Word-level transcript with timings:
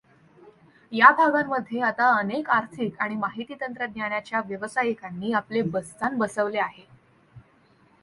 या 0.91 1.11
भागांमधे 1.11 1.81
आता 1.81 2.07
अनेक 2.19 2.49
आर्थिक 2.49 2.99
आणि 2.99 3.15
माहिती 3.15 3.55
तंत्रज्ञानाच्या 3.61 4.41
व्यवसायिकांनी 4.45 5.33
आपले 5.33 5.61
बस्तान 5.61 6.17
बसवले 6.17 6.59
आहे. 6.59 6.85